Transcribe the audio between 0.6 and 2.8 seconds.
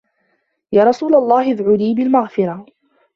يَا رَسُولَ اللَّهِ أَدْعُ لِي بِالْمَغْفِرَةِ